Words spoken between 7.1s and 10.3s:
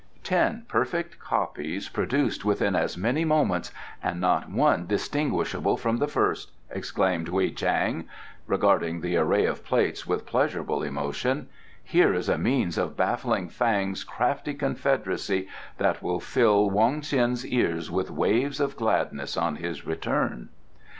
Wei Chang, regarding the array of plates with